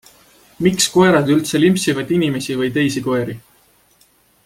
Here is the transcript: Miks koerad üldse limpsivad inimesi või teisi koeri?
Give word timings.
Miks 0.67 0.87
koerad 0.95 1.29
üldse 1.35 1.61
limpsivad 1.65 2.15
inimesi 2.17 2.57
või 2.63 2.73
teisi 2.79 3.05
koeri? 3.11 3.37